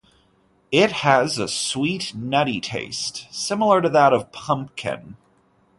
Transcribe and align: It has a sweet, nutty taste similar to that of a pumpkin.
It 0.71 0.91
has 1.03 1.37
a 1.37 1.47
sweet, 1.47 2.15
nutty 2.15 2.59
taste 2.59 3.27
similar 3.29 3.83
to 3.83 3.89
that 3.89 4.13
of 4.13 4.21
a 4.21 4.25
pumpkin. 4.25 5.15